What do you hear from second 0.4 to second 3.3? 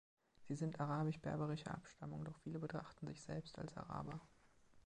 Sie sind arabisch-berberischer Abstammung, doch viele betrachten sich